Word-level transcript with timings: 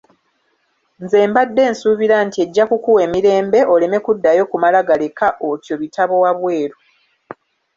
Nze 1.03 1.19
mbadde 1.29 1.63
nsuubira 1.71 2.17
nti 2.27 2.37
ejja 2.45 2.63
kukuwa 2.69 2.99
emirembe 3.07 3.59
oleme 3.73 3.97
kuddayo 4.05 4.43
kumala 4.51 4.79
galeka 4.87 5.27
otyo 5.49 5.73
bitabo 5.81 6.15
wabweru 6.23 6.77